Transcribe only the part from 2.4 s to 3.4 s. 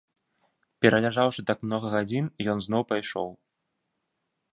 ён зноў пайшоў.